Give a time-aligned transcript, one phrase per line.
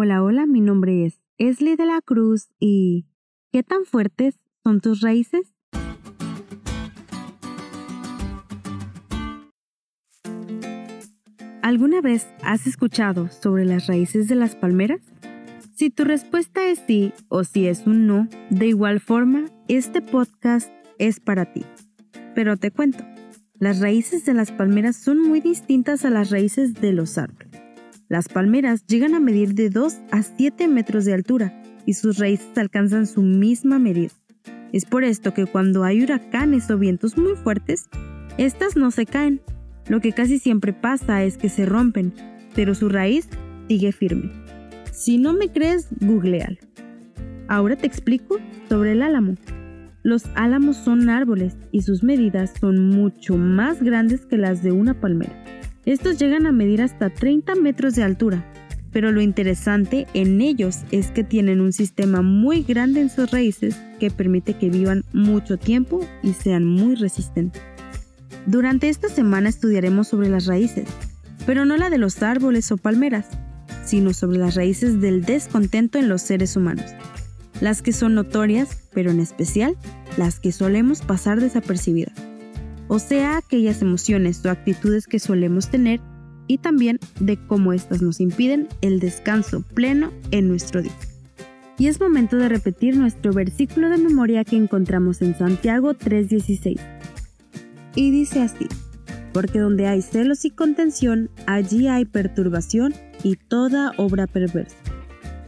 [0.00, 3.08] Hola, hola, mi nombre es Esli de la Cruz y
[3.50, 5.52] ¿qué tan fuertes son tus raíces?
[11.62, 15.00] ¿Alguna vez has escuchado sobre las raíces de las palmeras?
[15.74, 20.70] Si tu respuesta es sí o si es un no, de igual forma, este podcast
[21.00, 21.64] es para ti.
[22.36, 23.04] Pero te cuento,
[23.58, 27.47] las raíces de las palmeras son muy distintas a las raíces de los árboles.
[28.08, 32.56] Las palmeras llegan a medir de 2 a 7 metros de altura y sus raíces
[32.56, 34.12] alcanzan su misma medida.
[34.72, 37.88] Es por esto que cuando hay huracanes o vientos muy fuertes,
[38.38, 39.42] estas no se caen.
[39.88, 42.14] Lo que casi siempre pasa es que se rompen,
[42.54, 43.28] pero su raíz
[43.68, 44.30] sigue firme.
[44.90, 46.56] Si no me crees, googlealo.
[47.46, 48.38] Ahora te explico
[48.70, 49.34] sobre el álamo.
[50.02, 54.98] Los álamos son árboles y sus medidas son mucho más grandes que las de una
[54.98, 55.44] palmera.
[55.88, 58.44] Estos llegan a medir hasta 30 metros de altura,
[58.92, 63.74] pero lo interesante en ellos es que tienen un sistema muy grande en sus raíces
[63.98, 67.62] que permite que vivan mucho tiempo y sean muy resistentes.
[68.44, 70.86] Durante esta semana estudiaremos sobre las raíces,
[71.46, 73.26] pero no la de los árboles o palmeras,
[73.82, 76.84] sino sobre las raíces del descontento en los seres humanos
[77.60, 79.76] las que son notorias, pero en especial
[80.16, 82.14] las que solemos pasar desapercibidas,
[82.88, 86.00] o sea, aquellas emociones o actitudes que solemos tener
[86.46, 90.96] y también de cómo éstas nos impiden el descanso pleno en nuestro día.
[91.78, 96.80] Y es momento de repetir nuestro versículo de memoria que encontramos en Santiago 3:16.
[97.94, 98.66] Y dice así,
[99.32, 104.76] porque donde hay celos y contención, allí hay perturbación y toda obra perversa.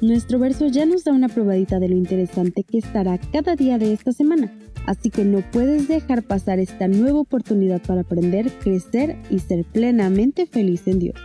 [0.00, 3.92] Nuestro verso ya nos da una probadita de lo interesante que estará cada día de
[3.92, 4.50] esta semana,
[4.86, 10.46] así que no puedes dejar pasar esta nueva oportunidad para aprender, crecer y ser plenamente
[10.46, 11.16] feliz en Dios.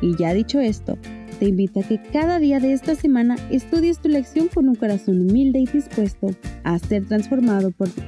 [0.00, 0.98] Y ya dicho esto,
[1.38, 5.20] te invito a que cada día de esta semana estudies tu lección con un corazón
[5.20, 6.28] humilde y dispuesto
[6.64, 8.06] a ser transformado por Dios.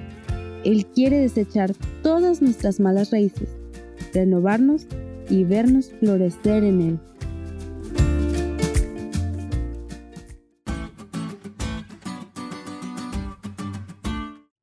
[0.64, 1.72] Él quiere desechar
[2.02, 3.48] todas nuestras malas raíces,
[4.12, 4.86] renovarnos
[5.28, 6.98] y vernos florecer en Él.